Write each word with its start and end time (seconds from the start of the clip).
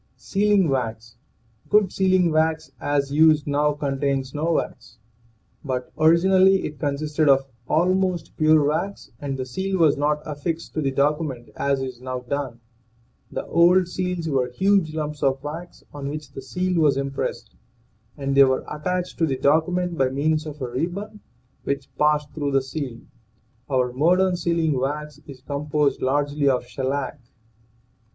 SEALING 0.17 0.67
WAX. 0.67 1.15
Good 1.69 1.93
sealing 1.93 2.31
wax, 2.31 2.71
as 2.81 3.11
used 3.13 3.45
now, 3.45 3.73
con 3.73 3.99
tains 3.99 4.33
no 4.33 4.53
wax. 4.53 4.97
But 5.63 5.91
originally 5.95 6.63
it 6.65 6.79
consisted 6.79 7.29
of 7.29 7.45
almost 7.67 8.35
pure 8.35 8.63
wax, 8.67 9.11
and 9.19 9.37
the 9.37 9.45
seal 9.45 9.77
was 9.77 9.97
not 9.97 10.23
affixed 10.25 10.73
to 10.73 10.81
the 10.81 10.89
document 10.89 11.51
as 11.55 11.83
is 11.83 12.01
now 12.01 12.21
done. 12.21 12.61
The 13.31 13.45
old 13.45 13.87
seals 13.87 14.27
were 14.27 14.49
huge 14.49 14.95
lumps 14.95 15.21
of 15.21 15.43
wax 15.43 15.83
on 15.93 16.07
which 16.09 16.31
the 16.31 16.41
seal 16.41 16.81
was 16.81 16.97
impressed, 16.97 17.55
and 18.17 18.33
they 18.35 18.43
were 18.43 18.65
attached 18.67 19.19
to 19.19 19.27
the 19.27 19.37
document 19.37 19.99
by 19.99 20.09
means 20.09 20.47
of 20.47 20.59
a 20.63 20.67
ribbon 20.67 21.19
which 21.63 21.95
passed 21.99 22.33
through 22.33 22.53
the 22.53 22.63
seal. 22.63 23.01
Our 23.69 23.93
modern 23.93 24.35
sealing 24.35 24.79
wax 24.79 25.19
is 25.27 25.41
composed 25.41 26.01
largely 26.01 26.49
of 26.49 26.65
shellac. 26.65 27.19